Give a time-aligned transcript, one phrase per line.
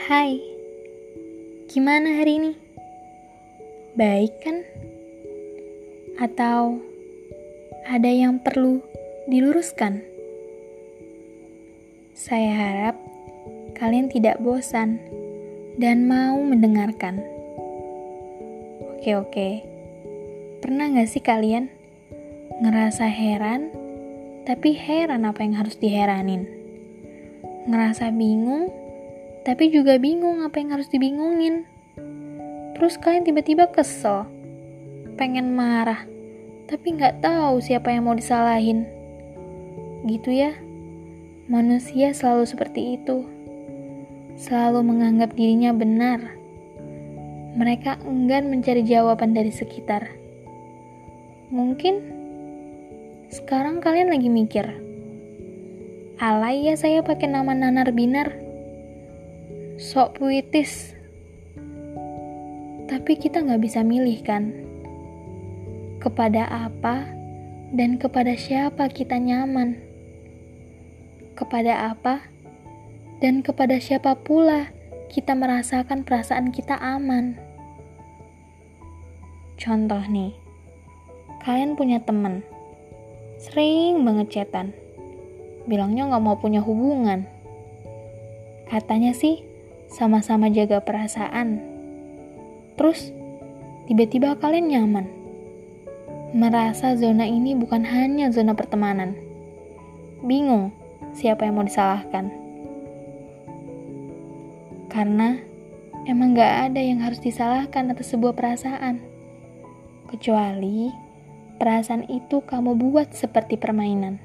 [0.00, 0.40] Hai,
[1.68, 2.52] gimana hari ini?
[3.92, 4.64] Baik kan?
[6.16, 6.80] Atau
[7.84, 8.80] ada yang perlu
[9.28, 10.00] diluruskan?
[12.16, 12.96] Saya harap
[13.76, 14.96] kalian tidak bosan
[15.76, 17.20] dan mau mendengarkan.
[18.96, 19.48] Oke, oke.
[20.64, 21.68] Pernah gak sih kalian
[22.64, 23.68] ngerasa heran,
[24.48, 26.48] tapi heran apa yang harus diheranin?
[27.68, 28.79] Ngerasa bingung,
[29.40, 31.64] tapi juga bingung apa yang harus dibingungin.
[32.76, 34.28] Terus kalian tiba-tiba kesel,
[35.16, 36.04] pengen marah,
[36.68, 38.84] tapi nggak tahu siapa yang mau disalahin.
[40.04, 40.52] Gitu ya,
[41.48, 43.24] manusia selalu seperti itu.
[44.40, 46.36] Selalu menganggap dirinya benar.
[47.56, 50.08] Mereka enggan mencari jawaban dari sekitar.
[51.52, 52.00] Mungkin
[53.28, 54.64] sekarang kalian lagi mikir,
[56.16, 58.49] alay ya saya pakai nama Nanar Binar
[59.80, 60.92] sok puitis.
[62.84, 64.52] Tapi kita nggak bisa milih kan?
[66.04, 67.08] Kepada apa
[67.72, 69.80] dan kepada siapa kita nyaman?
[71.32, 72.28] Kepada apa
[73.24, 74.68] dan kepada siapa pula
[75.08, 77.40] kita merasakan perasaan kita aman?
[79.56, 80.36] Contoh nih,
[81.40, 82.44] kalian punya temen,
[83.40, 84.76] sering banget chatan,
[85.64, 87.24] bilangnya nggak mau punya hubungan.
[88.68, 89.49] Katanya sih,
[89.90, 91.58] sama-sama jaga perasaan.
[92.78, 93.10] Terus,
[93.90, 95.06] tiba-tiba kalian nyaman.
[96.30, 99.18] Merasa zona ini bukan hanya zona pertemanan.
[100.22, 100.70] Bingung
[101.10, 102.30] siapa yang mau disalahkan.
[104.86, 105.42] Karena
[106.06, 109.02] emang gak ada yang harus disalahkan atas sebuah perasaan.
[110.06, 110.90] Kecuali
[111.58, 114.22] perasaan itu kamu buat seperti permainan.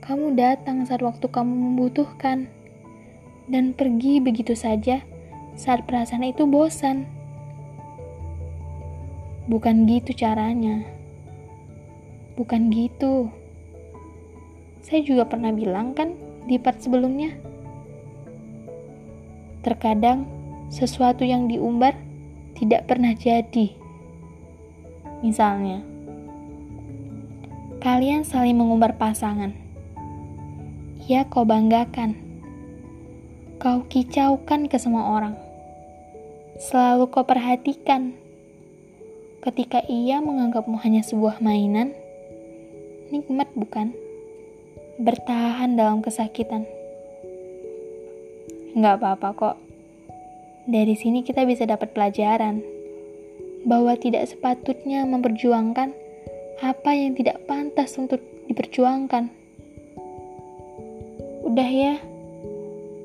[0.00, 2.48] Kamu datang saat waktu kamu membutuhkan
[3.48, 5.00] dan pergi begitu saja
[5.56, 7.08] saat perasaan itu bosan.
[9.48, 10.84] Bukan gitu caranya.
[12.36, 13.32] Bukan gitu.
[14.84, 16.12] Saya juga pernah bilang kan
[16.44, 17.32] di part sebelumnya.
[19.64, 20.28] Terkadang
[20.68, 21.96] sesuatu yang diumbar
[22.54, 23.72] tidak pernah jadi.
[25.24, 25.82] Misalnya,
[27.82, 29.50] kalian saling mengumbar pasangan.
[31.08, 32.27] Ia kau banggakan
[33.58, 35.34] kau kicaukan ke semua orang.
[36.62, 38.14] Selalu kau perhatikan.
[39.42, 41.90] Ketika ia menganggapmu hanya sebuah mainan,
[43.10, 43.90] nikmat bukan?
[45.02, 46.70] Bertahan dalam kesakitan.
[48.78, 49.56] Nggak apa-apa kok.
[50.70, 52.62] Dari sini kita bisa dapat pelajaran
[53.66, 55.90] bahwa tidak sepatutnya memperjuangkan
[56.62, 59.34] apa yang tidak pantas untuk diperjuangkan.
[61.42, 61.98] Udah ya,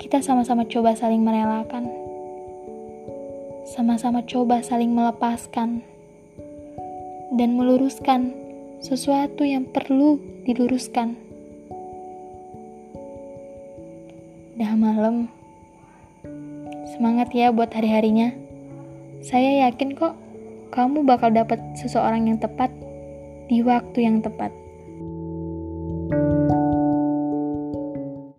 [0.03, 1.87] kita sama-sama coba saling merelakan,
[3.63, 5.79] sama-sama coba saling melepaskan,
[7.31, 8.35] dan meluruskan
[8.83, 11.15] sesuatu yang perlu diluruskan.
[14.59, 15.31] Dah malam,
[16.91, 18.35] semangat ya buat hari-harinya.
[19.23, 20.19] Saya yakin kok
[20.75, 22.75] kamu bakal dapat seseorang yang tepat
[23.47, 24.51] di waktu yang tepat.